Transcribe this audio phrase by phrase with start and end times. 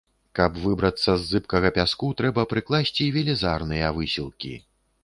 [0.37, 4.53] Каб выбрацца з зыбкага пяску, трэба прыкласці велізарныя высілкі.